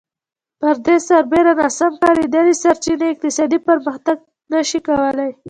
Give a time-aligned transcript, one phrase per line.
[0.59, 4.17] پر دې سربېره ناسم کارېدلې سرچینې اقتصادي پرمختګ
[4.51, 5.31] نه شي کولای